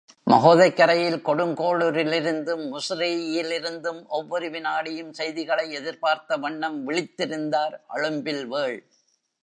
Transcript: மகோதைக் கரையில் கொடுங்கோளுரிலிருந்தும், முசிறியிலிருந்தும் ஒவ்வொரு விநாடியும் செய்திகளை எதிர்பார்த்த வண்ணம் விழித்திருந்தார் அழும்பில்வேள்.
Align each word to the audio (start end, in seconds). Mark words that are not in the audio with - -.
மகோதைக் 0.23 0.75
கரையில் 0.75 1.25
கொடுங்கோளுரிலிருந்தும், 1.25 2.63
முசிறியிலிருந்தும் 2.71 4.07
ஒவ்வொரு 4.07 4.49
விநாடியும் 4.49 5.11
செய்திகளை 5.11 5.71
எதிர்பார்த்த 5.71 6.37
வண்ணம் 6.37 6.87
விழித்திருந்தார் 6.87 7.79
அழும்பில்வேள். 7.93 8.79